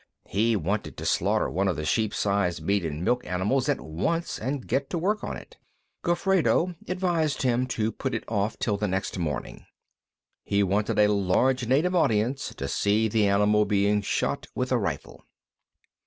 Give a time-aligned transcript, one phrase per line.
[0.25, 4.39] He wanted to slaughter one of the sheep sized meat and milk animals at once
[4.39, 5.57] and get to work on it.
[6.03, 9.63] Gofredo advised him to put it off till the next morning.
[10.43, 15.23] He wanted a large native audience to see the animal being shot with a rifle.